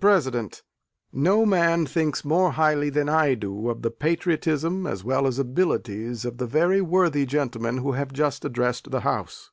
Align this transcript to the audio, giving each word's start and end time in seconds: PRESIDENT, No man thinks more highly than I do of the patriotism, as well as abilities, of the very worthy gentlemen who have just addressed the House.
PRESIDENT, 0.00 0.62
No 1.12 1.44
man 1.44 1.84
thinks 1.84 2.24
more 2.24 2.52
highly 2.52 2.88
than 2.88 3.10
I 3.10 3.34
do 3.34 3.68
of 3.68 3.82
the 3.82 3.90
patriotism, 3.90 4.86
as 4.86 5.04
well 5.04 5.26
as 5.26 5.38
abilities, 5.38 6.24
of 6.24 6.38
the 6.38 6.46
very 6.46 6.80
worthy 6.80 7.26
gentlemen 7.26 7.76
who 7.76 7.92
have 7.92 8.10
just 8.10 8.46
addressed 8.46 8.90
the 8.90 9.00
House. 9.00 9.50